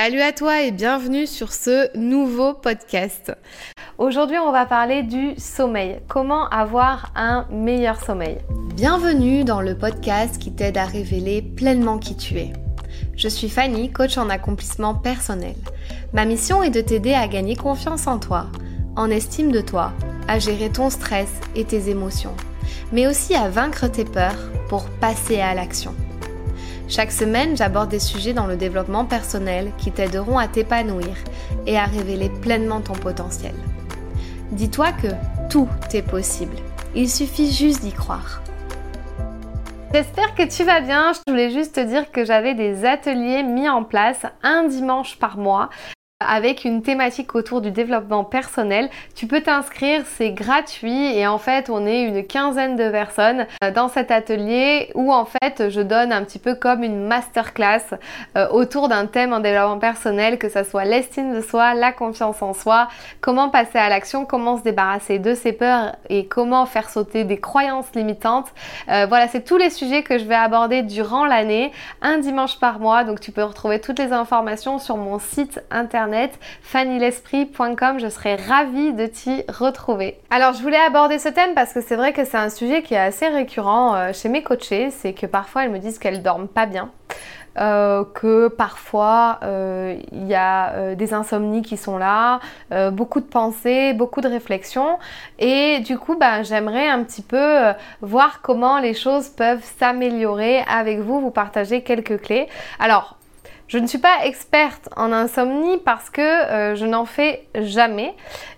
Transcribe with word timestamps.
Salut 0.00 0.20
à 0.20 0.30
toi 0.30 0.62
et 0.62 0.70
bienvenue 0.70 1.26
sur 1.26 1.52
ce 1.52 1.88
nouveau 1.98 2.54
podcast. 2.54 3.32
Aujourd'hui, 3.98 4.38
on 4.38 4.52
va 4.52 4.64
parler 4.64 5.02
du 5.02 5.34
sommeil. 5.38 5.98
Comment 6.06 6.48
avoir 6.50 7.10
un 7.16 7.48
meilleur 7.50 8.00
sommeil? 8.00 8.38
Bienvenue 8.76 9.42
dans 9.42 9.60
le 9.60 9.76
podcast 9.76 10.38
qui 10.38 10.52
t'aide 10.52 10.78
à 10.78 10.84
révéler 10.84 11.42
pleinement 11.42 11.98
qui 11.98 12.16
tu 12.16 12.36
es. 12.38 12.52
Je 13.16 13.26
suis 13.26 13.48
Fanny, 13.48 13.90
coach 13.90 14.18
en 14.18 14.30
accomplissement 14.30 14.94
personnel. 14.94 15.56
Ma 16.12 16.26
mission 16.26 16.62
est 16.62 16.70
de 16.70 16.80
t'aider 16.80 17.14
à 17.14 17.26
gagner 17.26 17.56
confiance 17.56 18.06
en 18.06 18.20
toi, 18.20 18.46
en 18.94 19.10
estime 19.10 19.50
de 19.50 19.60
toi, 19.60 19.92
à 20.28 20.38
gérer 20.38 20.70
ton 20.70 20.90
stress 20.90 21.40
et 21.56 21.64
tes 21.64 21.88
émotions, 21.90 22.36
mais 22.92 23.08
aussi 23.08 23.34
à 23.34 23.48
vaincre 23.48 23.88
tes 23.88 24.04
peurs 24.04 24.48
pour 24.68 24.84
passer 25.00 25.40
à 25.40 25.54
l'action. 25.54 25.92
Chaque 26.88 27.12
semaine, 27.12 27.54
j'aborde 27.54 27.90
des 27.90 27.98
sujets 27.98 28.32
dans 28.32 28.46
le 28.46 28.56
développement 28.56 29.04
personnel 29.04 29.72
qui 29.76 29.92
t'aideront 29.92 30.38
à 30.38 30.48
t'épanouir 30.48 31.14
et 31.66 31.76
à 31.76 31.84
révéler 31.84 32.30
pleinement 32.30 32.80
ton 32.80 32.94
potentiel. 32.94 33.54
Dis-toi 34.52 34.92
que 34.92 35.08
tout 35.50 35.68
est 35.92 36.02
possible. 36.02 36.56
Il 36.94 37.10
suffit 37.10 37.52
juste 37.52 37.82
d'y 37.82 37.92
croire. 37.92 38.40
J'espère 39.92 40.34
que 40.34 40.48
tu 40.48 40.64
vas 40.64 40.80
bien. 40.80 41.12
Je 41.12 41.30
voulais 41.30 41.50
juste 41.50 41.74
te 41.74 41.80
dire 41.80 42.10
que 42.10 42.24
j'avais 42.24 42.54
des 42.54 42.86
ateliers 42.86 43.42
mis 43.42 43.68
en 43.68 43.84
place 43.84 44.24
un 44.42 44.64
dimanche 44.64 45.18
par 45.18 45.36
mois 45.36 45.68
avec 46.20 46.64
une 46.64 46.82
thématique 46.82 47.36
autour 47.36 47.60
du 47.60 47.70
développement 47.70 48.24
personnel. 48.24 48.90
Tu 49.14 49.28
peux 49.28 49.40
t'inscrire, 49.40 50.02
c'est 50.04 50.32
gratuit 50.32 51.16
et 51.16 51.28
en 51.28 51.38
fait 51.38 51.70
on 51.70 51.86
est 51.86 52.02
une 52.02 52.26
quinzaine 52.26 52.74
de 52.74 52.90
personnes 52.90 53.46
euh, 53.62 53.70
dans 53.70 53.86
cet 53.86 54.10
atelier 54.10 54.90
où 54.96 55.12
en 55.12 55.26
fait 55.26 55.70
je 55.70 55.80
donne 55.80 56.12
un 56.12 56.24
petit 56.24 56.40
peu 56.40 56.56
comme 56.56 56.82
une 56.82 57.06
masterclass 57.06 57.94
euh, 58.36 58.48
autour 58.48 58.88
d'un 58.88 59.06
thème 59.06 59.32
en 59.32 59.38
développement 59.38 59.78
personnel, 59.78 60.38
que 60.38 60.48
ce 60.48 60.64
soit 60.64 60.84
l'estime 60.84 61.36
de 61.36 61.40
soi, 61.40 61.74
la 61.74 61.92
confiance 61.92 62.42
en 62.42 62.52
soi, 62.52 62.88
comment 63.20 63.48
passer 63.48 63.78
à 63.78 63.88
l'action, 63.88 64.24
comment 64.24 64.56
se 64.56 64.64
débarrasser 64.64 65.20
de 65.20 65.34
ses 65.34 65.52
peurs 65.52 65.94
et 66.08 66.26
comment 66.26 66.66
faire 66.66 66.90
sauter 66.90 67.22
des 67.22 67.38
croyances 67.38 67.94
limitantes. 67.94 68.48
Euh, 68.88 69.06
voilà, 69.08 69.28
c'est 69.28 69.44
tous 69.44 69.56
les 69.56 69.70
sujets 69.70 70.02
que 70.02 70.18
je 70.18 70.24
vais 70.24 70.34
aborder 70.34 70.82
durant 70.82 71.24
l'année, 71.24 71.70
un 72.02 72.18
dimanche 72.18 72.58
par 72.58 72.80
mois, 72.80 73.04
donc 73.04 73.20
tu 73.20 73.30
peux 73.30 73.44
retrouver 73.44 73.80
toutes 73.80 74.00
les 74.00 74.12
informations 74.12 74.80
sur 74.80 74.96
mon 74.96 75.20
site 75.20 75.62
internet 75.70 76.07
fannylesprit.com. 76.62 77.98
Je 77.98 78.08
serais 78.08 78.36
ravie 78.36 78.92
de 78.92 79.06
t'y 79.06 79.44
retrouver. 79.48 80.18
Alors, 80.30 80.52
je 80.52 80.62
voulais 80.62 80.78
aborder 80.78 81.18
ce 81.18 81.28
thème 81.28 81.54
parce 81.54 81.72
que 81.72 81.80
c'est 81.80 81.96
vrai 81.96 82.12
que 82.12 82.24
c'est 82.24 82.36
un 82.36 82.50
sujet 82.50 82.82
qui 82.82 82.94
est 82.94 82.98
assez 82.98 83.28
récurrent 83.28 83.94
euh, 83.94 84.12
chez 84.12 84.28
mes 84.28 84.42
coachés. 84.42 84.90
C'est 84.90 85.12
que 85.12 85.26
parfois 85.26 85.64
elles 85.64 85.70
me 85.70 85.78
disent 85.78 85.98
qu'elles 85.98 86.22
dorment 86.22 86.48
pas 86.48 86.66
bien. 86.66 86.90
Euh, 87.58 88.04
que 88.14 88.46
parfois 88.46 89.40
euh, 89.42 89.98
il 90.12 90.28
y 90.28 90.34
a 90.36 90.94
des 90.94 91.12
insomnies 91.12 91.62
qui 91.62 91.76
sont 91.76 91.98
là, 91.98 92.38
beaucoup 92.92 93.20
de 93.20 93.26
pensées, 93.26 93.94
beaucoup 93.94 94.20
de 94.20 94.28
réflexions 94.28 94.98
et 95.40 95.80
du 95.80 95.98
coup 95.98 96.16
bah, 96.16 96.44
j'aimerais 96.44 96.86
un 96.86 97.02
petit 97.02 97.22
peu 97.22 97.72
voir 98.00 98.42
comment 98.42 98.78
les 98.78 98.94
choses 98.94 99.30
peuvent 99.30 99.64
s'améliorer 99.80 100.60
avec 100.68 101.00
vous, 101.00 101.20
vous 101.20 101.32
partager 101.32 101.82
quelques 101.82 102.20
clés. 102.20 102.46
Alors 102.78 103.17
je 103.68 103.76
ne 103.76 103.86
suis 103.86 103.98
pas 103.98 104.24
experte 104.24 104.88
en 104.96 105.12
insomnie 105.12 105.76
parce 105.84 106.08
que 106.08 106.22
euh, 106.22 106.74
je 106.74 106.86
n'en 106.86 107.04
fais 107.04 107.46
jamais 107.54 108.14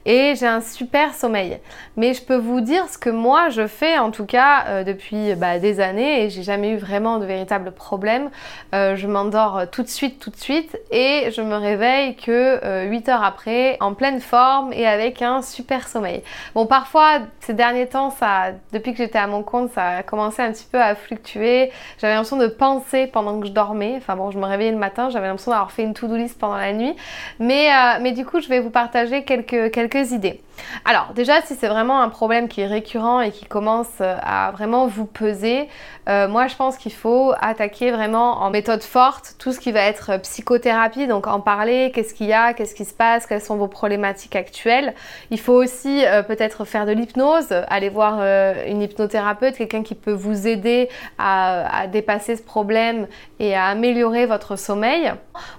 et 0.07 0.35
j'ai 0.37 0.47
un 0.47 0.61
super 0.61 1.15
sommeil. 1.15 1.59
Mais 1.97 2.15
je 2.15 2.23
peux 2.23 2.37
vous 2.37 2.61
dire 2.61 2.89
ce 2.89 2.97
que 2.97 3.11
moi 3.11 3.49
je 3.49 3.67
fais 3.67 3.99
en 3.99 4.13
tout 4.13 4.25
cas 4.25 4.65
euh, 4.69 4.85
depuis 4.85 5.35
bah, 5.35 5.59
des 5.59 5.81
années 5.81 6.23
et 6.25 6.31
j'ai 6.31 6.45
jamais 6.45 6.71
eu 6.71 6.77
vraiment 6.77 7.19
de 7.19 7.27
véritables 7.27 7.73
problèmes. 7.73 8.31
Euh, 8.73 8.95
je 8.95 9.09
m'endors 9.09 9.69
tout 9.73 9.83
de 9.83 9.89
suite, 9.89 10.21
tout 10.21 10.31
de 10.31 10.37
suite 10.37 10.79
et 10.93 11.31
je 11.35 11.43
me 11.43 11.57
réveille 11.57 12.15
que 12.15 12.87
8 12.87 13.09
heures 13.09 13.25
après 13.25 13.77
en 13.81 13.95
pleine 13.95 14.21
forme 14.21 14.73
et 14.73 14.87
avec 14.87 15.23
un 15.23 15.43
super 15.43 15.89
sommeil. 15.89 16.23
Bon, 16.55 16.67
parfois 16.67 17.19
ces 17.41 17.55
derniers 17.55 17.89
temps, 17.89 18.11
ça, 18.11 18.53
depuis 18.73 18.93
que 18.93 18.99
j'étais 18.99 19.19
à 19.19 19.27
mon 19.27 19.43
compte, 19.43 19.73
ça 19.73 19.87
a 19.89 20.03
commencé 20.05 20.41
un 20.41 20.53
petit 20.53 20.69
peu 20.71 20.81
à 20.81 20.95
fluctuer. 20.95 21.73
J'avais 21.99 22.15
l'impression 22.15 22.37
de 22.37 22.47
penser 22.47 23.09
pendant 23.09 23.41
que 23.41 23.49
je 23.49 23.53
dormais. 23.53 23.95
Enfin 23.97 24.15
bon, 24.15 24.31
je 24.31 24.39
me 24.39 24.47
réveillais 24.47 24.71
le 24.71 24.79
matin 24.79 25.00
j'avais 25.09 25.27
l'impression 25.27 25.53
d'avoir 25.53 25.73
fait 25.73 25.83
une 25.83 25.95
to-do 25.95 26.17
list 26.17 26.39
pendant 26.39 26.57
la 26.57 26.73
nuit. 26.73 26.95
Mais, 27.39 27.71
euh, 27.71 27.99
mais 28.01 28.13
du 28.13 28.27
coup, 28.27 28.41
je 28.41 28.49
vais 28.49 28.61
vous 28.61 28.71
partager 28.71 29.25
quelques, 29.25 29.71
quelques 29.73 30.13
idées. 30.13 30.41
Alors 30.85 31.13
déjà, 31.15 31.41
si 31.41 31.55
c'est 31.55 31.69
vraiment 31.69 32.03
un 32.03 32.11
problème 32.11 32.47
qui 32.47 32.61
est 32.61 32.67
récurrent 32.67 33.23
et 33.23 33.31
qui 33.31 33.47
commence 33.47 33.89
euh, 34.03 34.17
à 34.23 34.51
vraiment 34.51 34.87
vous 34.87 35.07
peser, 35.07 35.71
euh, 36.09 36.29
moi 36.29 36.49
je 36.49 36.57
pense 36.57 36.77
qu'il 36.77 36.93
faut 36.93 37.33
attaquer 37.41 37.91
vraiment 37.91 38.43
en 38.43 38.51
méthode 38.51 38.83
forte 38.83 39.37
tout 39.39 39.53
ce 39.55 39.61
qui 39.61 39.73
va 39.73 39.81
être 39.81 40.19
psychothérapie, 40.21 41.07
donc 41.07 41.27
en 41.27 41.41
parler, 41.41 41.93
qu'est-ce 41.95 42.13
qu'il 42.13 42.27
y 42.27 42.35
a, 42.35 42.53
qu'est-ce 42.53 42.75
qui 42.75 42.85
se 42.85 42.93
passe, 42.93 43.25
quelles 43.25 43.41
sont 43.41 43.57
vos 43.57 43.69
problématiques 43.69 44.37
actuelles. 44.37 44.95
Il 45.31 45.41
faut 45.41 45.55
aussi 45.55 46.05
peut-être 46.27 46.67
faire 46.67 46.85
de 46.85 46.93
l'hypnose, 46.93 47.53
aller 47.69 47.89
voir 47.89 48.21
une 48.67 48.83
hypnothérapeute, 48.83 49.57
quelqu'un 49.57 49.83
qui 49.83 49.95
peut 49.95 50.13
vous 50.13 50.47
aider 50.47 50.89
à, 51.19 51.83
à 51.83 51.87
dépasser 51.87 52.37
ce 52.37 52.43
problème 52.43 53.07
et 53.39 53.55
à 53.55 53.67
améliorer 53.67 54.27
votre 54.27 54.57
sommeil. 54.57 54.90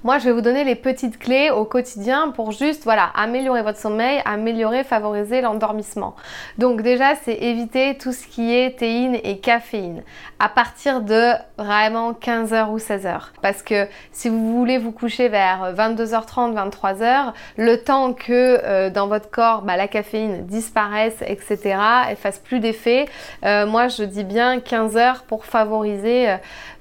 Moi 0.04 0.18
je 0.20 0.26
vais 0.26 0.32
vous 0.32 0.42
donner 0.42 0.64
les 0.64 0.76
petites 0.76 1.18
clés 1.18 1.50
au 1.50 1.66
quotidien 1.66 2.32
pour 2.32 2.52
juste 2.52 2.84
voilà 2.84 3.12
améliorer 3.16 3.62
votre 3.62 3.80
sommeil, 3.80 4.22
améliorer 4.26 4.84
favoriser 4.84 5.42
l'endormissement. 5.42 6.16
Donc 6.58 6.82
déjà, 6.82 7.16
c'est 7.16 7.34
éviter 7.34 7.98
tout 7.98 8.12
ce 8.12 8.28
qui 8.28 8.54
est 8.54 8.78
théine 8.78 9.18
et 9.24 9.40
caféine 9.40 10.04
à 10.40 10.50
partir 10.50 11.02
de 11.02 11.32
vraiment 11.58 12.14
15h 12.14 12.70
ou 12.70 12.78
16h. 12.78 13.30
Parce 13.42 13.62
que 13.62 13.88
si 14.12 14.30
vous 14.30 14.58
voulez 14.58 14.78
vous 14.78 14.92
coucher 14.92 15.30
vers 15.30 15.74
22h30, 15.74 16.54
23h, 16.54 17.34
le 17.58 17.78
temps 17.78 18.14
que 18.14 18.60
euh, 18.64 18.90
dans 18.90 19.08
votre 19.08 19.30
corps, 19.30 19.62
bah, 19.62 19.78
la 19.78 19.88
caféine 19.88 20.46
disparaisse, 20.46 21.22
etc., 21.26 21.78
et 22.12 22.16
fasse 22.16 22.40
plus 22.40 22.60
d'effet, 22.60 23.06
euh, 23.46 23.66
moi 23.66 23.88
je 23.88 24.04
dis 24.04 24.24
bien 24.24 24.58
15h 24.58 25.22
pour 25.28 25.46
favoriser, 25.46 26.28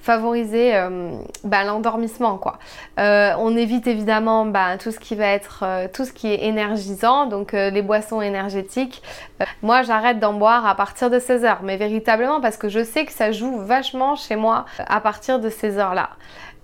euh, 0.07 1.11
bah, 1.45 1.65
l'endormissement. 1.65 2.39
Quoi. 2.41 2.59
on 2.97 3.57
évite 3.57 3.87
évidemment 3.87 4.47
bah, 4.47 4.77
tout 4.79 4.91
ce 4.91 4.99
qui 4.99 5.15
va 5.15 5.27
être, 5.27 5.65
tout 5.93 6.05
ce 6.05 6.13
qui 6.13 6.29
est 6.29 6.45
énergisant, 6.45 7.27
donc 7.27 7.53
les 7.53 7.83
boissons 7.83 8.21
énergétiques. 8.21 9.03
Euh, 9.41 9.45
moi, 9.63 9.83
j'arrête 9.83 10.19
d'en 10.19 10.35
boire 10.35 10.67
à 10.67 10.75
partir 10.75 11.11
de 11.11 11.19
16 11.19 11.45
heures, 11.45 11.61
mais 11.63 11.77
véritablement 11.77 12.41
parce 12.41 12.57
que 12.57 12.69
je 12.69 12.83
sais 12.83 13.05
que 13.05 13.13
ça 13.13 13.33
joue 13.33 13.59
vachement 13.59 14.17
chez 14.17 14.37
moi 14.37 14.65
à 14.79 15.01
partir 15.01 15.41
de 15.41 15.49
ces 15.49 15.79
heures-là. 15.79 16.11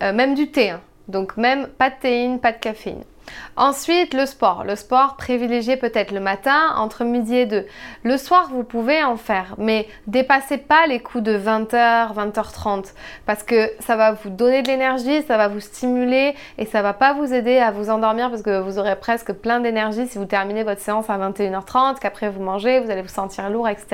Euh, 0.03 0.13
même 0.13 0.35
du 0.35 0.51
thé, 0.51 0.71
hein. 0.71 0.81
donc 1.09 1.37
même 1.37 1.69
pas 1.69 1.91
de 1.91 1.97
théine, 2.01 2.41
pas 2.41 2.53
de 2.53 2.59
caféine. 2.59 3.05
Ensuite, 3.57 4.15
le 4.15 4.27
sport. 4.27 4.65
Le 4.65 4.77
sport 4.77 5.17
privilégié 5.17 5.77
peut-être 5.77 6.13
le 6.13 6.21
matin 6.21 6.75
entre 6.77 7.05
midi 7.05 7.37
et 7.37 7.47
2. 7.47 7.67
Le 8.03 8.17
soir, 8.17 8.49
vous 8.53 8.65
pouvez 8.65 9.03
en 9.03 9.17
faire, 9.17 9.55
mais 9.59 9.89
dépassez 10.07 10.59
pas 10.59 10.87
les 10.87 11.01
coups 11.01 11.25
de 11.25 11.39
20h, 11.39 12.15
20h30 12.15 12.93
parce 13.27 13.43
que 13.43 13.71
ça 13.81 13.97
va 13.97 14.13
vous 14.13 14.31
donner 14.31 14.63
de 14.63 14.69
l'énergie, 14.69 15.23
ça 15.23 15.37
va 15.37 15.49
vous 15.49 15.61
stimuler 15.61 16.35
et 16.59 16.67
ça 16.67 16.83
va 16.83 16.93
pas 16.93 17.15
vous 17.15 17.33
aider 17.33 17.59
à 17.59 17.71
vous 17.71 17.91
endormir 17.91 18.31
parce 18.31 18.43
que 18.43 18.61
vous 18.61 18.79
aurez 18.79 18.97
presque 18.97 19.33
plein 19.33 19.61
d'énergie 19.61 20.07
si 20.07 20.19
vous 20.19 20.25
terminez 20.25 20.63
votre 20.63 20.81
séance 20.81 21.09
à 21.09 21.19
21h30, 21.19 21.99
qu'après 21.99 22.29
vous 22.29 22.43
mangez, 22.43 22.81
vous 22.81 22.91
allez 22.91 23.03
vous 23.03 23.09
sentir 23.09 23.51
lourd, 23.51 23.69
etc. 23.69 23.87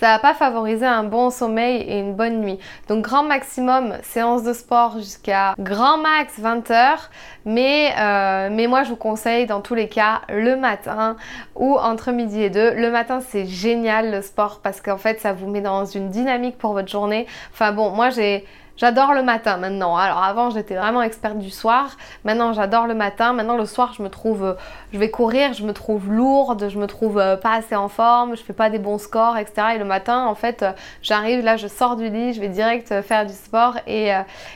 Ça 0.00 0.08
va 0.08 0.18
pas 0.18 0.34
favoriser 0.34 0.86
un 0.86 1.04
bon 1.04 1.30
sommeil 1.30 1.82
et 1.82 1.98
une 1.98 2.14
bonne 2.14 2.40
nuit. 2.40 2.58
Donc 2.88 3.02
grand 3.02 3.22
maximum 3.22 3.94
séance 4.02 4.42
de 4.42 4.52
sport 4.52 4.98
jusqu'à 4.98 5.54
grand 5.58 5.98
max 5.98 6.38
20h, 6.40 6.96
mais, 7.44 7.92
euh, 7.98 8.48
mais 8.50 8.65
moi 8.66 8.82
je 8.82 8.90
vous 8.90 8.96
conseille 8.96 9.46
dans 9.46 9.60
tous 9.60 9.74
les 9.74 9.88
cas 9.88 10.22
le 10.28 10.56
matin 10.56 11.16
ou 11.54 11.76
entre 11.76 12.12
midi 12.12 12.42
et 12.42 12.50
deux. 12.50 12.72
Le 12.74 12.90
matin 12.90 13.20
c'est 13.20 13.46
génial 13.46 14.10
le 14.10 14.22
sport 14.22 14.60
parce 14.62 14.80
qu'en 14.80 14.98
fait 14.98 15.20
ça 15.20 15.32
vous 15.32 15.48
met 15.48 15.60
dans 15.60 15.84
une 15.84 16.10
dynamique 16.10 16.58
pour 16.58 16.72
votre 16.72 16.88
journée. 16.88 17.26
Enfin 17.52 17.72
bon, 17.72 17.90
moi 17.90 18.10
j'ai 18.10 18.44
J'adore 18.76 19.14
le 19.14 19.22
matin 19.22 19.56
maintenant. 19.56 19.96
Alors 19.96 20.22
avant 20.22 20.50
j'étais 20.50 20.74
vraiment 20.74 21.00
experte 21.00 21.38
du 21.38 21.48
soir. 21.48 21.96
Maintenant 22.24 22.52
j'adore 22.52 22.86
le 22.86 22.94
matin. 22.94 23.32
Maintenant 23.32 23.56
le 23.56 23.64
soir 23.64 23.94
je 23.96 24.02
me 24.02 24.10
trouve, 24.10 24.44
euh, 24.44 24.52
je 24.92 24.98
vais 24.98 25.10
courir, 25.10 25.54
je 25.54 25.64
me 25.64 25.72
trouve 25.72 26.12
lourde, 26.12 26.68
je 26.68 26.78
me 26.78 26.86
trouve 26.86 27.18
euh, 27.18 27.36
pas 27.36 27.54
assez 27.54 27.74
en 27.74 27.88
forme, 27.88 28.36
je 28.36 28.42
fais 28.42 28.52
pas 28.52 28.68
des 28.68 28.78
bons 28.78 28.98
scores, 28.98 29.38
etc. 29.38 29.68
Et 29.76 29.78
le 29.78 29.86
matin 29.86 30.26
en 30.26 30.34
fait 30.34 30.62
euh, 30.62 30.72
j'arrive 31.00 31.42
là, 31.42 31.56
je 31.56 31.68
sors 31.68 31.96
du 31.96 32.10
lit, 32.10 32.34
je 32.34 32.40
vais 32.40 32.50
direct 32.50 33.00
faire 33.00 33.24
du 33.24 33.32
sport 33.32 33.78
et, 33.86 34.10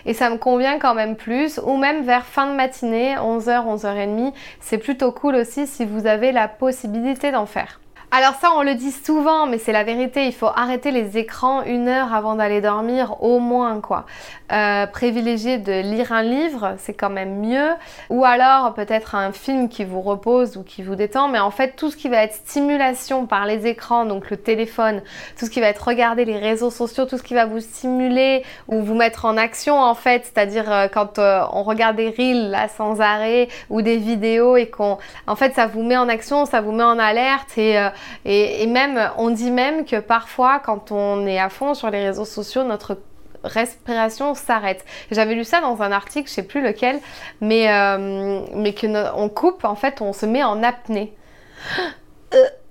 et 0.04 0.12
ça 0.12 0.28
me 0.28 0.36
convient 0.36 0.78
quand 0.78 0.94
même 0.94 1.16
plus. 1.16 1.58
Ou 1.64 1.78
même 1.78 2.02
vers 2.02 2.26
fin 2.26 2.46
de 2.46 2.54
matinée, 2.54 3.14
11h, 3.16 3.76
11h30, 3.76 4.34
c'est 4.60 4.78
plutôt 4.78 5.12
cool 5.12 5.36
aussi 5.36 5.66
si 5.66 5.86
vous 5.86 6.06
avez 6.06 6.32
la 6.32 6.46
possibilité 6.46 7.32
d'en 7.32 7.46
faire. 7.46 7.79
Alors 8.12 8.34
ça, 8.40 8.50
on 8.56 8.62
le 8.62 8.74
dit 8.74 8.90
souvent, 8.90 9.46
mais 9.46 9.58
c'est 9.58 9.70
la 9.70 9.84
vérité. 9.84 10.26
Il 10.26 10.34
faut 10.34 10.50
arrêter 10.56 10.90
les 10.90 11.16
écrans 11.16 11.62
une 11.62 11.86
heure 11.86 12.12
avant 12.12 12.34
d'aller 12.34 12.60
dormir, 12.60 13.22
au 13.22 13.38
moins 13.38 13.80
quoi. 13.80 14.04
Euh, 14.50 14.88
privilégier 14.88 15.58
de 15.58 15.80
lire 15.80 16.10
un 16.10 16.24
livre, 16.24 16.74
c'est 16.78 16.92
quand 16.92 17.08
même 17.08 17.38
mieux. 17.38 17.70
Ou 18.08 18.24
alors 18.24 18.74
peut-être 18.74 19.14
un 19.14 19.30
film 19.30 19.68
qui 19.68 19.84
vous 19.84 20.00
repose 20.00 20.56
ou 20.56 20.64
qui 20.64 20.82
vous 20.82 20.96
détend. 20.96 21.28
Mais 21.28 21.38
en 21.38 21.52
fait, 21.52 21.76
tout 21.76 21.88
ce 21.88 21.96
qui 21.96 22.08
va 22.08 22.24
être 22.24 22.34
stimulation 22.34 23.26
par 23.26 23.46
les 23.46 23.68
écrans, 23.68 24.04
donc 24.04 24.28
le 24.28 24.36
téléphone, 24.36 25.02
tout 25.38 25.46
ce 25.46 25.50
qui 25.50 25.60
va 25.60 25.68
être 25.68 25.86
regarder 25.86 26.24
les 26.24 26.38
réseaux 26.38 26.72
sociaux, 26.72 27.04
tout 27.04 27.16
ce 27.16 27.22
qui 27.22 27.34
va 27.34 27.44
vous 27.44 27.60
stimuler 27.60 28.42
ou 28.66 28.82
vous 28.82 28.94
mettre 28.94 29.24
en 29.24 29.36
action 29.36 29.80
en 29.80 29.94
fait, 29.94 30.24
c'est-à-dire 30.24 30.72
euh, 30.72 30.88
quand 30.88 31.20
euh, 31.20 31.44
on 31.52 31.62
regarde 31.62 31.94
des 31.94 32.10
reels 32.10 32.50
là 32.50 32.66
sans 32.66 33.00
arrêt 33.00 33.46
ou 33.68 33.82
des 33.82 33.98
vidéos 33.98 34.56
et 34.56 34.68
qu'on, 34.68 34.98
en 35.28 35.36
fait, 35.36 35.54
ça 35.54 35.68
vous 35.68 35.84
met 35.84 35.96
en 35.96 36.08
action, 36.08 36.44
ça 36.44 36.60
vous 36.60 36.72
met 36.72 36.82
en 36.82 36.98
alerte 36.98 37.56
et 37.56 37.78
et, 38.24 38.66
même, 38.66 39.10
on 39.16 39.30
dit 39.30 39.50
même 39.50 39.84
que 39.84 40.00
parfois, 40.00 40.60
quand 40.60 40.92
on 40.92 41.26
est 41.26 41.38
à 41.38 41.48
fond 41.48 41.74
sur 41.74 41.90
les 41.90 42.04
réseaux 42.04 42.24
sociaux, 42.24 42.64
notre 42.64 42.98
respiration 43.44 44.34
s'arrête. 44.34 44.84
J'avais 45.10 45.34
lu 45.34 45.44
ça 45.44 45.60
dans 45.60 45.80
un 45.82 45.92
article, 45.92 46.28
je 46.28 46.34
sais 46.34 46.42
plus 46.42 46.62
lequel, 46.62 46.98
mais, 47.40 47.72
euh, 47.72 49.28
coupe, 49.28 49.64
en 49.64 49.76
fait, 49.76 50.00
on 50.00 50.12
se 50.12 50.26
met 50.26 50.42
en 50.42 50.62
apnée. 50.62 51.14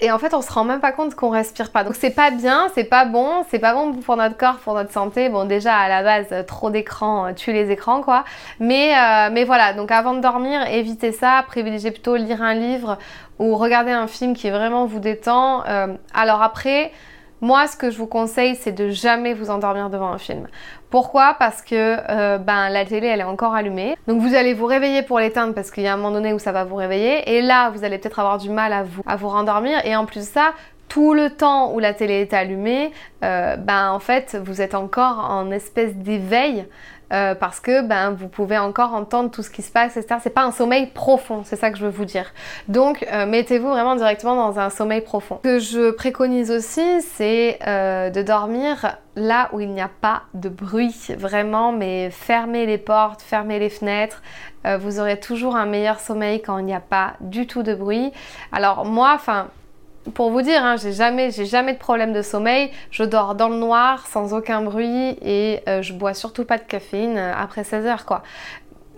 Euh, 0.01 0.05
et 0.05 0.11
en 0.11 0.19
fait, 0.19 0.33
on 0.33 0.41
se 0.41 0.51
rend 0.51 0.63
même 0.63 0.79
pas 0.79 0.91
compte 0.91 1.15
qu'on 1.15 1.29
respire 1.29 1.71
pas. 1.71 1.83
Donc 1.83 1.95
c'est 1.95 2.09
pas 2.11 2.31
bien, 2.31 2.67
c'est 2.73 2.83
pas 2.83 3.05
bon, 3.05 3.43
c'est 3.49 3.59
pas 3.59 3.73
bon 3.73 3.93
pour 3.93 4.15
notre 4.17 4.37
corps, 4.37 4.57
pour 4.57 4.73
notre 4.73 4.91
santé. 4.91 5.29
Bon, 5.29 5.45
déjà 5.45 5.75
à 5.75 5.89
la 5.89 6.03
base, 6.03 6.45
trop 6.45 6.69
d'écrans 6.69 7.27
euh, 7.27 7.33
tue 7.33 7.53
les 7.53 7.71
écrans, 7.71 8.01
quoi. 8.01 8.23
Mais, 8.59 8.93
euh, 8.95 9.29
mais 9.31 9.43
voilà, 9.43 9.73
donc 9.73 9.91
avant 9.91 10.13
de 10.13 10.21
dormir, 10.21 10.65
évitez 10.67 11.11
ça. 11.11 11.43
Privilégiez 11.47 11.91
plutôt 11.91 12.15
lire 12.15 12.41
un 12.41 12.53
livre 12.53 12.97
ou 13.39 13.55
regarder 13.55 13.91
un 13.91 14.07
film 14.07 14.35
qui 14.35 14.49
vraiment 14.49 14.85
vous 14.85 14.99
détend. 14.99 15.63
alors 16.13 16.41
après, 16.41 16.91
moi, 17.41 17.67
ce 17.67 17.77
que 17.77 17.89
je 17.89 17.97
vous 17.97 18.07
conseille, 18.07 18.55
c'est 18.55 18.71
de 18.71 18.89
jamais 18.89 19.33
vous 19.33 19.49
endormir 19.49 19.89
devant 19.89 20.11
un 20.11 20.17
film. 20.17 20.47
Pourquoi? 20.89 21.35
Parce 21.39 21.61
que 21.61 21.97
euh, 22.09 22.37
ben, 22.37 22.69
la 22.69 22.85
télé, 22.85 23.07
elle 23.07 23.21
est 23.21 23.23
encore 23.23 23.53
allumée. 23.53 23.95
Donc 24.07 24.21
vous 24.21 24.35
allez 24.35 24.53
vous 24.53 24.65
réveiller 24.65 25.03
pour 25.03 25.19
l'éteindre 25.19 25.53
parce 25.53 25.71
qu'il 25.71 25.83
y 25.83 25.87
a 25.87 25.93
un 25.93 25.97
moment 25.97 26.11
donné 26.11 26.33
où 26.33 26.39
ça 26.39 26.51
va 26.51 26.63
vous 26.63 26.75
réveiller. 26.75 27.37
Et 27.37 27.41
là, 27.41 27.69
vous 27.69 27.83
allez 27.83 27.97
peut-être 27.97 28.19
avoir 28.19 28.37
du 28.37 28.49
mal 28.49 28.73
à 28.73 28.83
vous, 28.83 29.03
à 29.05 29.15
vous 29.15 29.29
rendormir. 29.29 29.79
Et 29.85 29.95
en 29.95 30.05
plus 30.05 30.21
de 30.21 30.25
ça, 30.25 30.53
tout 30.89 31.13
le 31.13 31.29
temps 31.29 31.71
où 31.71 31.79
la 31.79 31.93
télé 31.93 32.21
est 32.21 32.33
allumée, 32.33 32.91
euh, 33.23 33.55
ben 33.55 33.91
en 33.91 33.99
fait, 33.99 34.37
vous 34.43 34.61
êtes 34.61 34.75
encore 34.75 35.19
en 35.29 35.51
espèce 35.51 35.95
d'éveil 35.95 36.65
euh, 37.11 37.33
parce 37.33 37.59
que 37.59 37.81
ben, 37.81 38.11
vous 38.11 38.27
pouvez 38.27 38.57
encore 38.57 38.93
entendre 38.93 39.31
tout 39.31 39.41
ce 39.41 39.49
qui 39.49 39.61
se 39.61 39.71
passe, 39.71 39.97
etc. 39.97 40.15
C'est 40.21 40.33
pas 40.33 40.43
un 40.43 40.51
sommeil 40.51 40.87
profond, 40.87 41.43
c'est 41.43 41.55
ça 41.55 41.71
que 41.71 41.77
je 41.77 41.85
veux 41.85 41.91
vous 41.91 42.05
dire. 42.05 42.33
Donc 42.67 43.05
euh, 43.11 43.25
mettez-vous 43.25 43.69
vraiment 43.69 43.95
directement 43.95 44.35
dans 44.35 44.59
un 44.59 44.69
sommeil 44.69 45.01
profond. 45.01 45.39
Ce 45.43 45.49
que 45.49 45.59
je 45.59 45.91
préconise 45.91 46.51
aussi, 46.51 47.01
c'est 47.01 47.59
de 47.65 48.21
dormir 48.21 48.97
là 49.15 49.49
où 49.53 49.59
il 49.59 49.69
n'y 49.69 49.81
a 49.81 49.89
pas 50.01 50.23
de 50.33 50.49
bruit, 50.49 50.95
vraiment, 51.17 51.71
mais 51.71 52.09
fermez 52.09 52.65
les 52.65 52.77
portes, 52.77 53.21
fermez 53.21 53.59
les 53.59 53.69
fenêtres. 53.69 54.21
vous 54.79 54.99
aurez 54.99 55.19
toujours 55.19 55.55
un 55.55 55.65
meilleur 55.65 55.99
sommeil 55.99 56.41
quand 56.41 56.57
il 56.57 56.65
n'y 56.65 56.75
a 56.75 56.79
pas 56.79 57.13
du 57.21 57.47
tout 57.47 57.63
de 57.63 57.73
bruit. 57.73 58.11
Alors 58.51 58.85
moi, 58.85 59.11
enfin 59.15 59.47
pour 60.13 60.31
vous 60.31 60.41
dire, 60.41 60.63
hein, 60.63 60.75
j'ai 60.77 60.93
jamais, 60.93 61.29
de 61.29 61.77
problème 61.77 62.13
de 62.13 62.21
sommeil. 62.21 62.71
Je 62.91 63.03
dors 63.03 63.35
dans 63.35 63.49
le 63.49 63.57
noir, 63.57 64.07
sans 64.07 64.33
aucun 64.33 64.61
bruit, 64.61 65.17
et 65.21 65.61
euh, 65.67 65.81
je 65.81 65.93
bois 65.93 66.13
surtout 66.13 66.45
pas 66.45 66.57
de 66.57 66.63
caféine 66.63 67.17
euh, 67.17 67.33
après 67.35 67.63
16 67.63 67.85
heures, 67.85 68.05
quoi. 68.05 68.23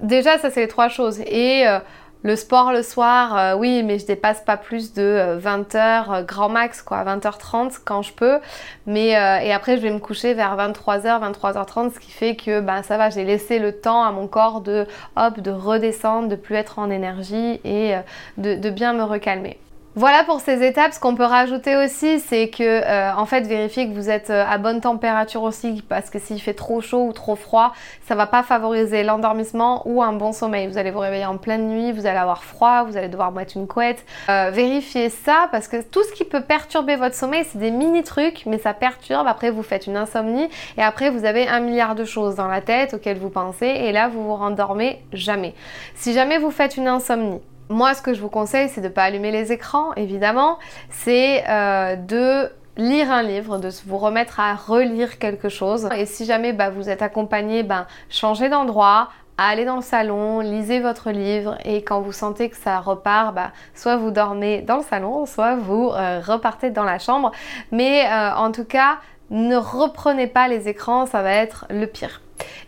Déjà, 0.01 0.37
ça 0.37 0.49
c'est 0.49 0.61
les 0.61 0.67
trois 0.67 0.89
choses. 0.89 1.19
Et 1.21 1.67
euh, 1.67 1.79
le 2.23 2.35
sport 2.35 2.71
le 2.71 2.83
soir, 2.83 3.57
oui, 3.57 3.81
mais 3.81 3.97
je 3.97 4.05
dépasse 4.05 4.41
pas 4.41 4.57
plus 4.57 4.93
de 4.93 5.37
20 5.39 5.73
heures, 5.73 6.23
grand 6.23 6.49
max, 6.49 6.83
quoi, 6.83 7.03
20h30 7.03 7.79
quand 7.83 8.03
je 8.03 8.13
peux. 8.13 8.39
Mais 8.85 9.09
et 9.09 9.51
après, 9.51 9.77
je 9.77 9.81
vais 9.81 9.89
me 9.89 9.97
coucher 9.97 10.35
vers 10.35 10.55
23h, 10.55 11.31
23h30, 11.31 11.95
ce 11.95 11.99
qui 11.99 12.11
fait 12.11 12.35
que 12.35 12.59
ben 12.59 12.83
ça 12.83 12.97
va, 12.97 13.09
j'ai 13.09 13.23
laissé 13.23 13.57
le 13.57 13.71
temps 13.71 14.03
à 14.03 14.11
mon 14.11 14.27
corps 14.27 14.61
de 14.61 14.85
hop, 15.15 15.39
de 15.39 15.49
redescendre, 15.49 16.27
de 16.27 16.35
plus 16.35 16.53
être 16.53 16.77
en 16.77 16.91
énergie 16.91 17.59
et 17.63 17.95
de 18.37 18.69
bien 18.69 18.93
me 18.93 19.03
recalmer. 19.03 19.57
Voilà 19.95 20.23
pour 20.23 20.39
ces 20.39 20.65
étapes. 20.65 20.93
Ce 20.93 21.01
qu'on 21.01 21.15
peut 21.15 21.25
rajouter 21.25 21.75
aussi, 21.75 22.21
c'est 22.21 22.47
que 22.47 22.63
euh, 22.63 23.13
en 23.13 23.25
fait, 23.25 23.41
vérifiez 23.41 23.89
que 23.89 23.93
vous 23.93 24.09
êtes 24.09 24.29
euh, 24.29 24.45
à 24.47 24.57
bonne 24.57 24.79
température 24.79 25.43
aussi, 25.43 25.83
parce 25.89 26.09
que 26.09 26.17
s'il 26.17 26.41
fait 26.41 26.53
trop 26.53 26.79
chaud 26.79 27.07
ou 27.07 27.11
trop 27.11 27.35
froid, 27.35 27.73
ça 28.07 28.15
va 28.15 28.25
pas 28.25 28.41
favoriser 28.41 29.03
l'endormissement 29.03 29.81
ou 29.83 30.01
un 30.01 30.13
bon 30.13 30.31
sommeil. 30.31 30.67
Vous 30.67 30.77
allez 30.77 30.91
vous 30.91 30.99
réveiller 30.99 31.25
en 31.25 31.35
pleine 31.35 31.67
nuit, 31.67 31.91
vous 31.91 32.05
allez 32.05 32.17
avoir 32.17 32.45
froid, 32.45 32.83
vous 32.83 32.95
allez 32.95 33.09
devoir 33.09 33.33
mettre 33.33 33.57
une 33.57 33.67
couette. 33.67 34.05
Euh, 34.29 34.49
vérifiez 34.53 35.09
ça, 35.09 35.49
parce 35.51 35.67
que 35.67 35.81
tout 35.81 36.03
ce 36.05 36.13
qui 36.13 36.23
peut 36.23 36.41
perturber 36.41 36.95
votre 36.95 37.15
sommeil, 37.15 37.43
c'est 37.51 37.59
des 37.59 37.71
mini 37.71 38.01
trucs, 38.03 38.45
mais 38.45 38.59
ça 38.59 38.73
perturbe. 38.73 39.27
Après, 39.27 39.51
vous 39.51 39.61
faites 39.61 39.87
une 39.87 39.97
insomnie, 39.97 40.47
et 40.77 40.81
après, 40.81 41.09
vous 41.09 41.25
avez 41.25 41.49
un 41.49 41.59
milliard 41.59 41.95
de 41.95 42.05
choses 42.05 42.35
dans 42.35 42.47
la 42.47 42.61
tête 42.61 42.93
auxquelles 42.93 43.19
vous 43.19 43.29
pensez, 43.29 43.67
et 43.67 43.91
là, 43.91 44.07
vous 44.07 44.23
vous 44.23 44.35
rendormez 44.35 45.03
jamais. 45.11 45.53
Si 45.95 46.13
jamais 46.13 46.37
vous 46.37 46.51
faites 46.51 46.77
une 46.77 46.87
insomnie, 46.87 47.41
moi, 47.69 47.93
ce 47.93 48.01
que 48.01 48.13
je 48.13 48.21
vous 48.21 48.29
conseille, 48.29 48.69
c'est 48.69 48.81
de 48.81 48.87
ne 48.87 48.91
pas 48.91 49.03
allumer 49.03 49.31
les 49.31 49.51
écrans, 49.51 49.93
évidemment. 49.95 50.59
C'est 50.89 51.43
euh, 51.49 51.95
de 51.95 52.49
lire 52.77 53.11
un 53.11 53.23
livre, 53.23 53.57
de 53.57 53.69
vous 53.85 53.97
remettre 53.97 54.39
à 54.39 54.55
relire 54.55 55.19
quelque 55.19 55.49
chose. 55.49 55.87
Et 55.95 56.05
si 56.05 56.25
jamais 56.25 56.53
bah, 56.53 56.69
vous 56.69 56.89
êtes 56.89 57.01
accompagné, 57.01 57.63
ben, 57.63 57.85
changez 58.09 58.49
d'endroit, 58.49 59.09
allez 59.37 59.65
dans 59.65 59.77
le 59.77 59.81
salon, 59.81 60.39
lisez 60.39 60.79
votre 60.79 61.11
livre 61.11 61.57
et 61.65 61.83
quand 61.83 62.01
vous 62.01 62.11
sentez 62.11 62.49
que 62.49 62.57
ça 62.57 62.79
repart, 62.79 63.33
bah, 63.33 63.51
soit 63.73 63.97
vous 63.97 64.11
dormez 64.11 64.61
dans 64.61 64.77
le 64.77 64.83
salon, 64.83 65.25
soit 65.25 65.55
vous 65.55 65.91
euh, 65.93 66.21
repartez 66.25 66.69
dans 66.69 66.83
la 66.83 66.99
chambre. 66.99 67.31
Mais 67.71 68.05
euh, 68.05 68.35
en 68.35 68.51
tout 68.51 68.65
cas, 68.65 68.99
ne 69.31 69.55
reprenez 69.55 70.27
pas 70.27 70.47
les 70.47 70.67
écrans, 70.67 71.05
ça 71.05 71.21
va 71.21 71.31
être 71.31 71.65
le 71.69 71.87
pire. 71.87 72.21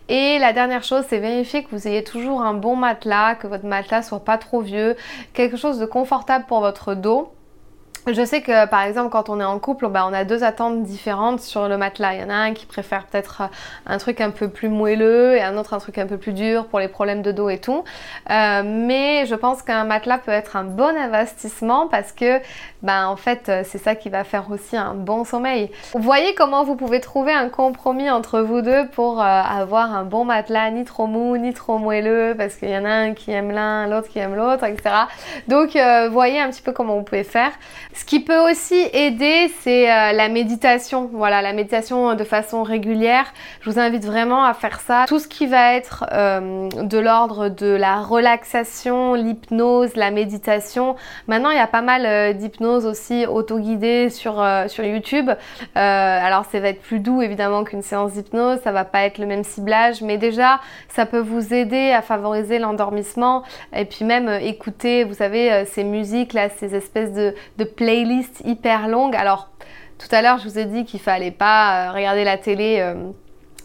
Et 0.08 0.38
la 0.38 0.52
dernière 0.52 0.82
chose, 0.82 1.04
c'est 1.08 1.18
vérifier 1.18 1.62
que 1.62 1.70
vous 1.70 1.86
ayez 1.86 2.02
toujours 2.02 2.42
un 2.42 2.54
bon 2.54 2.74
matelas, 2.74 3.34
que 3.34 3.46
votre 3.46 3.66
matelas 3.66 4.02
soit 4.02 4.24
pas 4.24 4.38
trop 4.38 4.60
vieux, 4.60 4.96
quelque 5.32 5.56
chose 5.56 5.78
de 5.78 5.86
confortable 5.86 6.46
pour 6.46 6.60
votre 6.60 6.94
dos. 6.94 7.32
Je 8.06 8.22
sais 8.22 8.42
que 8.42 8.66
par 8.66 8.82
exemple 8.82 9.08
quand 9.08 9.30
on 9.30 9.40
est 9.40 9.44
en 9.44 9.58
couple, 9.58 9.88
bah, 9.88 10.04
on 10.06 10.12
a 10.12 10.24
deux 10.24 10.44
attentes 10.44 10.82
différentes 10.82 11.40
sur 11.40 11.68
le 11.68 11.78
matelas. 11.78 12.14
Il 12.14 12.20
y 12.20 12.24
en 12.24 12.28
a 12.28 12.34
un 12.34 12.52
qui 12.52 12.66
préfère 12.66 13.06
peut-être 13.06 13.40
euh, 13.40 13.46
un 13.86 13.96
truc 13.96 14.20
un 14.20 14.30
peu 14.30 14.48
plus 14.48 14.68
moelleux 14.68 15.36
et 15.36 15.40
un 15.40 15.56
autre 15.56 15.72
un 15.72 15.78
truc 15.78 15.96
un 15.96 16.06
peu 16.06 16.18
plus 16.18 16.32
dur 16.32 16.66
pour 16.66 16.80
les 16.80 16.88
problèmes 16.88 17.22
de 17.22 17.32
dos 17.32 17.48
et 17.48 17.56
tout. 17.56 17.82
Euh, 18.30 18.62
mais 18.62 19.24
je 19.24 19.34
pense 19.34 19.62
qu'un 19.62 19.84
matelas 19.84 20.18
peut 20.18 20.32
être 20.32 20.54
un 20.56 20.64
bon 20.64 20.94
investissement 20.94 21.88
parce 21.88 22.12
que 22.12 22.40
bah, 22.82 23.08
en 23.08 23.16
fait 23.16 23.48
euh, 23.48 23.62
c'est 23.64 23.78
ça 23.78 23.94
qui 23.94 24.10
va 24.10 24.22
faire 24.22 24.50
aussi 24.50 24.76
un 24.76 24.92
bon 24.92 25.24
sommeil. 25.24 25.70
Voyez 25.94 26.34
comment 26.34 26.62
vous 26.62 26.76
pouvez 26.76 27.00
trouver 27.00 27.32
un 27.32 27.48
compromis 27.48 28.10
entre 28.10 28.40
vous 28.40 28.60
deux 28.60 28.86
pour 28.88 29.22
avoir 29.22 29.94
un 29.94 30.04
bon 30.04 30.26
matelas 30.26 30.70
ni 30.70 30.84
trop 30.84 31.06
mou 31.06 31.38
ni 31.38 31.54
trop 31.54 31.78
moelleux 31.78 32.34
parce 32.36 32.56
qu'il 32.56 32.68
y 32.68 32.76
en 32.76 32.84
a 32.84 32.92
un 32.92 33.14
qui 33.14 33.30
aime 33.30 33.50
l'un, 33.50 33.86
l'autre 33.86 34.08
qui 34.08 34.18
aime 34.18 34.34
l'autre, 34.34 34.64
etc. 34.64 34.94
Donc 35.48 35.78
voyez 36.12 36.40
un 36.40 36.50
petit 36.50 36.62
peu 36.62 36.72
comment 36.72 36.96
vous 36.96 37.02
pouvez 37.02 37.24
faire. 37.24 37.52
Ce 37.96 38.04
qui 38.04 38.18
peut 38.18 38.50
aussi 38.50 38.88
aider, 38.92 39.48
c'est 39.60 39.88
euh, 39.88 40.10
la 40.12 40.28
méditation. 40.28 41.08
Voilà, 41.12 41.42
la 41.42 41.52
méditation 41.52 42.16
de 42.16 42.24
façon 42.24 42.64
régulière. 42.64 43.32
Je 43.60 43.70
vous 43.70 43.78
invite 43.78 44.04
vraiment 44.04 44.44
à 44.44 44.52
faire 44.52 44.80
ça. 44.80 45.04
Tout 45.06 45.20
ce 45.20 45.28
qui 45.28 45.46
va 45.46 45.74
être 45.74 46.04
euh, 46.10 46.68
de 46.70 46.98
l'ordre 46.98 47.50
de 47.50 47.68
la 47.68 48.02
relaxation, 48.02 49.14
l'hypnose, 49.14 49.94
la 49.94 50.10
méditation. 50.10 50.96
Maintenant, 51.28 51.50
il 51.50 51.56
y 51.56 51.60
a 51.60 51.68
pas 51.68 51.82
mal 51.82 52.04
euh, 52.04 52.32
d'hypnose 52.32 52.84
aussi 52.84 53.26
auto-guidée 53.26 54.10
sur, 54.10 54.44
YouTube. 54.78 55.30
alors, 55.76 56.46
ça 56.50 56.58
va 56.58 56.70
être 56.70 56.82
plus 56.82 56.98
doux 56.98 57.22
évidemment 57.22 57.62
qu'une 57.62 57.82
séance 57.82 58.14
d'hypnose. 58.14 58.58
Ça 58.64 58.72
va 58.72 58.84
pas 58.84 59.04
être 59.04 59.18
le 59.18 59.26
même 59.26 59.44
ciblage, 59.44 60.02
mais 60.02 60.18
déjà, 60.18 60.58
ça 60.88 61.06
peut 61.06 61.20
vous 61.20 61.54
aider 61.54 61.92
à 61.92 62.02
favoriser 62.02 62.58
l'endormissement 62.58 63.44
et 63.72 63.84
puis 63.84 64.04
même 64.04 64.28
écouter, 64.28 65.04
vous 65.04 65.14
savez, 65.14 65.64
ces 65.66 65.84
musiques 65.84 66.32
là, 66.32 66.48
ces 66.48 66.74
espèces 66.74 67.12
de, 67.12 67.34
de 67.58 67.64
playlist 67.84 68.40
hyper 68.46 68.88
longue. 68.88 69.14
Alors, 69.14 69.50
tout 69.98 70.08
à 70.10 70.22
l'heure, 70.22 70.38
je 70.38 70.48
vous 70.48 70.58
ai 70.58 70.64
dit 70.64 70.86
qu'il 70.86 71.00
fallait 71.00 71.30
pas 71.30 71.88
euh, 71.88 71.92
regarder 71.92 72.24
la 72.24 72.38
télé 72.38 72.78
euh, 72.80 72.94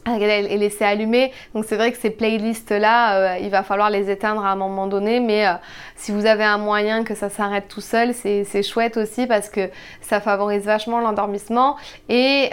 et 0.08 0.58
laisser 0.58 0.84
allumer. 0.84 1.32
Donc 1.54 1.64
c'est 1.64 1.78
vrai 1.78 1.94
que 1.94 1.98
ces 1.98 2.10
playlists-là, 2.10 3.16
euh, 3.16 3.38
il 3.40 3.50
va 3.50 3.64
falloir 3.64 3.90
les 3.90 4.10
éteindre 4.10 4.44
à 4.44 4.52
un 4.52 4.58
moment 4.58 4.88
donné, 4.88 5.22
mais 5.22 5.46
si 5.96 6.12
vous 6.12 6.26
avez 6.26 6.44
un 6.44 6.58
moyen 6.58 7.06
que 7.06 7.16
ça 7.16 7.30
s'arrête 7.30 7.70
tout 7.70 7.82
seul, 7.82 8.14
c'est 8.14 8.64
chouette 8.64 8.98
aussi 8.98 9.26
parce 9.26 9.48
que 9.50 9.70
ça 10.02 10.20
favorise 10.20 10.66
vachement 10.66 11.00
l'endormissement 11.00 11.78
et, 12.10 12.50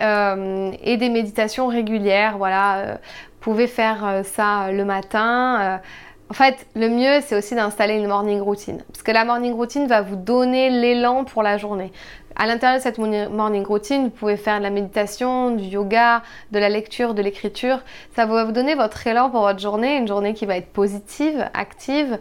et, 0.82 0.96
des 0.98 1.08
méditations 1.08 1.66
régulières. 1.66 2.36
Voilà, 2.36 2.94
vous 2.94 3.52
pouvez 3.52 3.68
faire 3.68 4.22
ça 4.24 4.70
le 4.70 4.84
matin 4.84 5.80
en 6.28 6.34
fait, 6.34 6.66
le 6.74 6.88
mieux, 6.88 7.20
c'est 7.24 7.36
aussi 7.36 7.54
d'installer 7.54 7.94
une 7.94 8.08
morning 8.08 8.40
routine. 8.40 8.82
Parce 8.92 9.02
que 9.02 9.12
la 9.12 9.24
morning 9.24 9.52
routine 9.52 9.86
va 9.86 10.02
vous 10.02 10.16
donner 10.16 10.70
l'élan 10.70 11.24
pour 11.24 11.42
la 11.42 11.56
journée. 11.56 11.92
À 12.38 12.46
l'intérieur 12.46 12.78
de 12.78 12.82
cette 12.82 12.98
morning 12.98 13.64
routine, 13.64 14.04
vous 14.04 14.10
pouvez 14.10 14.36
faire 14.36 14.58
de 14.58 14.62
la 14.62 14.68
méditation, 14.68 15.52
du 15.52 15.64
yoga, 15.64 16.22
de 16.50 16.58
la 16.58 16.68
lecture, 16.68 17.14
de 17.14 17.22
l'écriture. 17.22 17.78
Ça 18.14 18.26
va 18.26 18.44
vous 18.44 18.52
donner 18.52 18.74
votre 18.74 19.06
élan 19.06 19.30
pour 19.30 19.40
votre 19.40 19.58
journée, 19.58 19.96
une 19.96 20.06
journée 20.06 20.34
qui 20.34 20.44
va 20.44 20.58
être 20.58 20.70
positive, 20.70 21.48
active. 21.54 22.18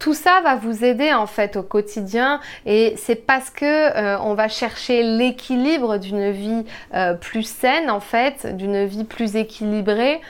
Tout 0.00 0.14
ça 0.14 0.40
va 0.42 0.56
vous 0.56 0.84
aider 0.84 1.12
en 1.12 1.26
fait 1.26 1.56
au 1.56 1.62
quotidien 1.62 2.40
et 2.66 2.94
c'est 2.96 3.14
parce 3.14 3.50
que 3.50 3.64
euh, 3.64 4.18
on 4.20 4.34
va 4.34 4.48
chercher 4.48 5.04
l'équilibre 5.04 5.98
d'une 5.98 6.32
vie 6.32 6.64
euh, 6.94 7.14
plus 7.14 7.44
saine 7.44 7.88
en 7.88 8.00
fait, 8.00 8.56
d'une 8.56 8.84
vie 8.84 9.04
plus 9.04 9.36
équilibrée 9.36 10.20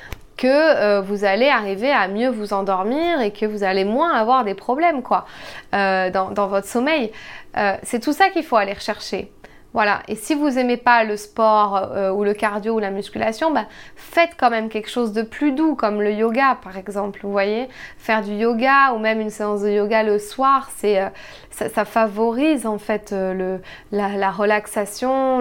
que 0.42 0.48
euh, 0.48 1.00
vous 1.00 1.24
allez 1.24 1.48
arriver 1.48 1.92
à 1.92 2.08
mieux 2.08 2.28
vous 2.28 2.52
endormir 2.52 3.20
et 3.20 3.30
que 3.30 3.46
vous 3.46 3.62
allez 3.62 3.84
moins 3.84 4.12
avoir 4.12 4.42
des 4.42 4.54
problèmes 4.54 5.02
quoi 5.02 5.24
dans, 5.72 6.30
dans, 6.34 6.48
votre 6.48 6.66
sommeil. 6.66 7.12
Euh, 7.56 7.76
c'est 7.82 8.00
tout 8.00 8.12
ça 8.12 8.30
qu'il 8.30 8.42
faut 8.42 8.56
aller 8.56 8.72
rechercher. 8.72 9.30
Voilà. 9.74 10.02
Et 10.06 10.16
si 10.16 10.34
vous 10.34 10.50
n'aimez 10.50 10.76
pas 10.76 11.04
le 11.04 11.16
sport 11.16 11.76
euh, 11.76 12.10
ou 12.10 12.24
le 12.24 12.34
cardio 12.34 12.74
ou 12.74 12.78
la 12.78 12.90
musculation, 12.90 13.50
bah, 13.50 13.66
faites 13.96 14.32
quand 14.38 14.50
même 14.50 14.68
quelque 14.68 14.90
chose 14.90 15.12
de 15.12 15.22
plus 15.22 15.52
doux, 15.52 15.74
comme 15.74 16.02
le 16.02 16.12
yoga 16.12 16.58
par 16.62 16.76
exemple. 16.76 17.20
Vous 17.22 17.32
voyez, 17.32 17.68
faire 17.96 18.22
du 18.22 18.32
yoga 18.32 18.92
ou 18.94 18.98
même 18.98 19.20
une 19.20 19.30
séance 19.30 19.62
de 19.62 19.70
yoga 19.70 20.02
le 20.02 20.18
soir, 20.18 20.70
euh, 20.84 21.08
ça, 21.50 21.84
favorise 21.84 22.66
en 22.66 22.78
fait 22.78 23.12
le, 23.12 23.60
la, 23.92 24.30
relaxation, 24.30 25.40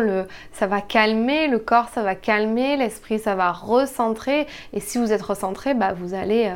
ça 0.54 0.68
va 0.68 0.82
calmer 0.82 1.48
le 1.48 1.60
corps, 1.60 1.90
ça 1.90 2.02
va 2.02 2.16
calmer 2.16 2.78
l'esprit, 2.78 3.20
ça 3.20 3.36
va 3.36 3.52
recentrer. 3.52 4.48
Et 4.74 4.80
si 4.80 4.98
vous 4.98 5.12
êtes 5.12 5.22
recentré, 5.22 5.74
bah, 5.74 5.94
vous 5.94 6.14
allez, 6.14 6.52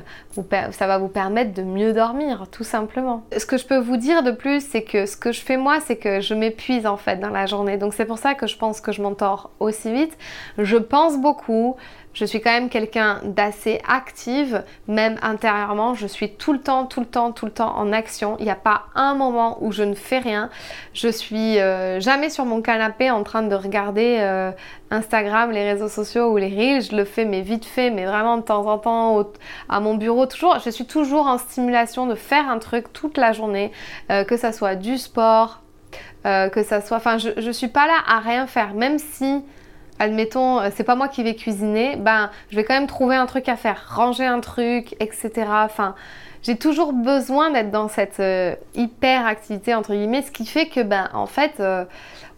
ça 0.72 0.88
va 0.88 0.98
vous 0.98 1.08
permettre 1.08 1.54
de 1.54 1.64
mieux 1.64 1.94
dormir, 1.94 2.46
tout 2.52 2.64
simplement. 2.64 3.24
Ce 3.38 3.46
que 3.46 3.58
je 3.58 3.66
peux 3.66 3.80
vous 3.80 3.98
dire 3.98 4.24
de 4.24 4.32
plus, 4.32 4.66
c'est 4.66 4.84
que 4.84 5.06
ce 5.06 5.18
que 5.18 5.32
je 5.32 5.42
fais 5.42 5.58
moi, 5.58 5.80
c'est 5.86 5.98
que 5.98 6.22
je 6.22 6.34
m'épuise 6.34 6.86
en 6.86 6.98
fait 6.98 7.18
dans 7.18 7.30
la 7.30 7.46
journée 7.46 7.65
donc 7.78 7.94
c'est 7.94 8.06
pour 8.06 8.18
ça 8.18 8.34
que 8.36 8.48
je 8.48 8.58
pense 8.58 8.82
que 8.82 8.92
je 8.92 9.02
m'entends 9.02 9.50
aussi 9.60 9.92
vite. 9.92 10.18
Je 10.58 10.78
pense 10.78 11.18
beaucoup. 11.18 11.76
Je 12.16 12.24
suis 12.24 12.40
quand 12.40 12.52
même 12.52 12.70
quelqu'un 12.70 13.20
d'assez 13.26 13.82
active, 13.86 14.64
même 14.88 15.18
intérieurement. 15.22 15.96
Je 15.96 16.08
suis 16.08 16.32
tout 16.32 16.54
le 16.54 16.60
temps, 16.60 16.86
tout 16.86 17.02
le 17.02 17.06
temps, 17.06 17.34
tout 17.34 17.46
le 17.46 17.52
temps 17.52 17.76
en 17.76 17.92
action. 17.92 18.38
Il 18.40 18.46
n'y 18.46 18.52
a 18.52 18.56
pas 18.56 18.84
un 18.96 19.16
moment 19.16 19.58
où 19.60 19.74
je 19.74 19.84
ne 19.84 19.94
fais 19.94 20.20
rien. 20.20 20.50
Je 20.94 21.10
suis 21.10 21.60
euh, 21.60 22.00
jamais 22.00 22.30
sur 22.30 22.46
mon 22.46 22.62
canapé 22.62 23.12
en 23.12 23.24
train 23.24 23.44
de 23.44 23.54
regarder 23.54 24.20
euh, 24.22 24.52
Instagram, 24.92 25.52
les 25.52 25.70
réseaux 25.70 25.90
sociaux 25.90 26.32
ou 26.32 26.38
les 26.38 26.48
reels. 26.48 26.84
Je 26.84 26.96
le 26.96 27.04
fais, 27.04 27.26
mais 27.26 27.42
vite 27.42 27.66
fait, 27.66 27.90
mais 27.90 28.06
vraiment 28.06 28.38
de 28.38 28.44
temps 28.44 28.66
en 28.66 28.78
temps 28.78 29.26
à 29.68 29.82
mon 29.82 29.96
bureau. 29.96 30.26
Toujours, 30.26 30.60
je 30.64 30.70
suis 30.70 30.86
toujours 30.86 31.28
en 31.28 31.38
stimulation 31.38 32.08
de 32.08 32.16
faire 32.16 32.48
un 32.48 32.60
truc 32.60 32.94
toute 32.94 33.18
la 33.18 33.34
journée, 33.34 33.74
euh, 34.10 34.24
que 34.24 34.38
ça 34.38 34.54
soit 34.54 34.76
du 34.76 34.98
sport, 34.98 35.65
euh, 36.26 36.50
que 36.50 36.64
ça 36.64 36.82
soit. 36.82 36.98
Enfin, 36.98 37.18
je, 37.18 37.30
je 37.38 37.52
suis 37.52 37.68
pas 37.68 37.88
là 37.88 37.98
à 38.08 38.20
rien 38.20 38.48
faire, 38.48 38.74
même 38.74 39.00
si 39.00 39.44
admettons, 40.00 40.60
euh, 40.60 40.70
c'est 40.76 40.84
pas 40.84 40.96
moi 40.96 41.08
qui 41.08 41.24
vais 41.24 41.36
cuisiner, 41.36 41.96
ben 41.96 42.30
je 42.50 42.56
vais 42.56 42.64
quand 42.64 42.74
même 42.74 42.88
trouver 42.88 43.16
un 43.16 43.26
truc 43.26 43.48
à 43.50 43.56
faire, 43.56 43.82
ranger 43.96 44.26
un 44.26 44.40
truc, 44.40 44.96
etc. 45.00 45.32
Enfin, 45.50 45.96
j'ai 46.44 46.58
toujours 46.58 46.94
besoin 46.94 47.52
d'être 47.52 47.72
dans 47.72 47.88
cette 47.88 48.20
euh, 48.20 48.56
hyper 48.76 49.26
activité 49.26 49.74
entre 49.74 49.94
guillemets, 49.94 50.22
ce 50.22 50.32
qui 50.32 50.46
fait 50.46 50.68
que 50.68 50.82
ben 50.82 51.10
en 51.14 51.28
fait, 51.28 51.62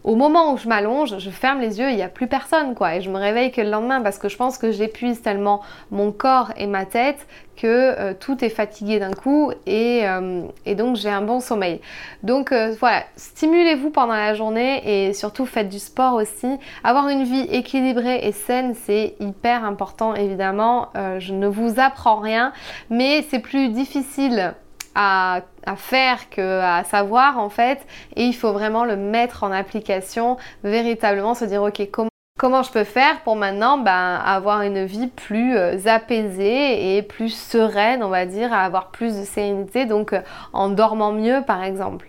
au 0.08 0.14
moment 0.14 0.54
où 0.54 0.56
je 0.56 0.66
m'allonge, 0.68 1.18
je 1.18 1.28
ferme 1.28 1.60
les 1.60 1.80
yeux, 1.80 1.90
il 1.90 1.96
n'y 1.96 2.02
a 2.02 2.08
plus 2.08 2.28
personne 2.28 2.74
quoi, 2.74 2.94
et 2.94 3.02
je 3.02 3.10
me 3.10 3.18
réveille 3.18 3.52
que 3.52 3.60
le 3.60 3.68
lendemain 3.68 4.00
parce 4.00 4.16
que 4.16 4.30
je 4.30 4.38
pense 4.38 4.56
que 4.56 4.72
j'épuise 4.72 5.20
tellement 5.20 5.60
mon 5.90 6.12
corps 6.12 6.50
et 6.56 6.66
ma 6.66 6.86
tête 6.86 7.26
que 7.56 7.66
euh, 7.66 8.14
tout 8.18 8.42
est 8.42 8.48
fatigué 8.48 9.00
d'un 9.00 9.12
coup 9.12 9.52
et, 9.66 10.08
euh, 10.08 10.44
donc 10.74 10.96
j'ai 10.96 11.10
un 11.10 11.20
bon 11.20 11.40
sommeil. 11.40 11.82
Donc 12.22 12.52
euh, 12.52 12.74
voilà, 12.80 13.02
stimulez-vous 13.16 13.90
pendant 13.90 14.14
la 14.14 14.32
journée 14.32 15.08
et 15.08 15.12
surtout 15.12 15.44
faites 15.44 15.68
du 15.68 15.78
sport 15.78 16.14
aussi. 16.14 16.56
Avoir 16.84 17.08
une 17.08 17.24
vie 17.24 17.46
équilibrée 17.50 18.20
et 18.22 18.32
saine, 18.32 18.72
c'est 18.86 19.14
hyper 19.20 19.62
important 19.62 20.14
évidemment. 20.14 20.88
je 21.18 21.34
ne 21.34 21.46
vous 21.46 21.78
apprends 21.78 22.20
rien, 22.20 22.54
mais 22.88 23.26
c'est 23.28 23.40
plus 23.40 23.68
difficile 23.68 24.54
à, 25.00 25.42
à, 25.64 25.76
faire 25.76 26.28
que 26.28 26.60
à 26.60 26.82
savoir 26.82 27.38
en 27.38 27.48
fait 27.48 27.86
et 28.16 28.24
il 28.24 28.34
faut 28.34 28.52
vraiment 28.52 28.84
le 28.84 28.96
mettre 28.96 29.44
en 29.44 29.52
application 29.52 30.36
véritablement 30.64 31.34
se 31.34 31.44
dire 31.44 31.62
ok 31.62 31.88
comment 31.92 32.08
Comment 32.38 32.62
je 32.62 32.70
peux 32.70 32.84
faire 32.84 33.20
pour 33.22 33.34
maintenant 33.34 33.78
ben, 33.78 34.14
avoir 34.24 34.62
une 34.62 34.84
vie 34.84 35.08
plus 35.08 35.56
euh, 35.56 35.76
apaisée 35.86 36.96
et 36.96 37.02
plus 37.02 37.30
sereine, 37.30 38.04
on 38.04 38.10
va 38.10 38.26
dire, 38.26 38.52
avoir 38.52 38.92
plus 38.92 39.18
de 39.18 39.24
sérénité, 39.24 39.86
donc 39.86 40.12
euh, 40.12 40.20
en 40.52 40.68
dormant 40.68 41.10
mieux 41.10 41.42
par 41.44 41.64
exemple. 41.64 42.08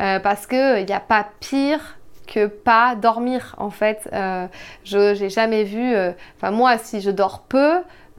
Euh, 0.00 0.18
parce 0.18 0.48
qu'il 0.48 0.84
n'y 0.84 0.92
a 0.92 0.98
pas 0.98 1.28
pire 1.38 1.96
que 2.26 2.46
pas 2.46 2.96
dormir 2.96 3.54
en 3.56 3.70
fait. 3.70 4.10
je 4.84 5.22
n'ai 5.22 5.30
jamais 5.30 5.62
vu, 5.62 5.94
enfin 6.36 6.50
moi 6.50 6.76
si 6.76 7.00
je 7.00 7.10
dors 7.10 7.40
peu, 7.42 7.76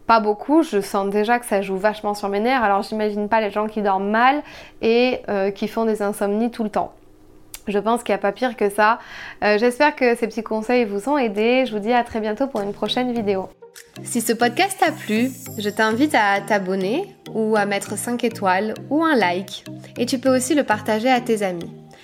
pas 0.09 0.19
beaucoup, 0.19 0.63
je 0.63 0.81
sens 0.81 1.07
déjà 1.11 1.37
que 1.37 1.45
ça 1.45 1.61
joue 1.61 1.77
vachement 1.77 2.15
sur 2.15 2.29
mes 2.29 2.39
nerfs. 2.39 2.63
Alors 2.63 2.81
j'imagine 2.81 3.29
pas 3.29 3.41
les 3.41 3.51
gens 3.51 3.67
qui 3.67 3.83
dorment 3.83 4.09
mal 4.09 4.41
et 4.81 5.21
qui 5.53 5.67
font 5.67 5.85
des 5.85 6.01
insomnies 6.01 6.49
tout 6.49 6.63
le 6.63 6.71
temps. 6.71 6.93
Je 7.69 7.77
pense 7.77 8.03
qu'il 8.03 8.13
n'y 8.13 8.17
a 8.17 8.21
pas 8.21 8.31
pire 8.31 8.57
que 8.57 8.69
ça. 8.69 8.99
Euh, 9.43 9.57
j'espère 9.57 9.95
que 9.95 10.15
ces 10.15 10.27
petits 10.27 10.43
conseils 10.43 10.85
vous 10.85 11.07
ont 11.07 11.17
aidé. 11.17 11.65
Je 11.65 11.71
vous 11.71 11.79
dis 11.79 11.93
à 11.93 12.03
très 12.03 12.19
bientôt 12.19 12.47
pour 12.47 12.61
une 12.61 12.73
prochaine 12.73 13.13
vidéo. 13.13 13.49
Si 14.03 14.21
ce 14.21 14.33
podcast 14.33 14.77
t'a 14.79 14.91
plu, 14.91 15.29
je 15.57 15.69
t'invite 15.69 16.15
à 16.15 16.41
t'abonner 16.41 17.15
ou 17.33 17.55
à 17.55 17.65
mettre 17.65 17.97
5 17.97 18.23
étoiles 18.23 18.73
ou 18.89 19.03
un 19.03 19.15
like. 19.15 19.65
Et 19.97 20.05
tu 20.05 20.17
peux 20.19 20.35
aussi 20.35 20.55
le 20.55 20.63
partager 20.63 21.09
à 21.09 21.21
tes 21.21 21.43
amis. 21.43 21.71